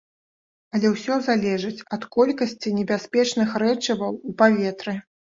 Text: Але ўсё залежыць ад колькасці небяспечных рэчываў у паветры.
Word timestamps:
Але 0.77 0.87
ўсё 0.93 1.17
залежыць 1.25 1.85
ад 1.97 2.07
колькасці 2.15 2.73
небяспечных 2.77 3.49
рэчываў 3.65 4.17
у 4.31 4.33
паветры. 4.41 4.95